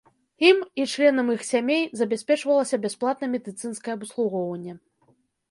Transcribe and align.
Ім 0.51 0.61
і 0.83 0.85
членам 0.93 1.27
іх 1.33 1.43
сем'яў 1.49 1.83
забяспечвалася 2.01 2.81
бясплатнае 2.87 3.31
медыцынскае 3.35 3.93
абслугоўванне. 3.99 4.73